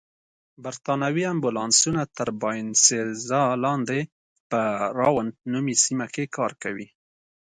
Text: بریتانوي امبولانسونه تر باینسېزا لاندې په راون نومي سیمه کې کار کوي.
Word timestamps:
بریتانوي 0.63 1.23
امبولانسونه 1.33 2.01
تر 2.17 2.27
باینسېزا 2.41 3.43
لاندې 3.63 3.99
په 4.49 4.61
راون 4.99 5.27
نومي 5.51 5.75
سیمه 5.85 6.07
کې 6.13 6.23
کار 6.37 6.51
کوي. 6.63 6.87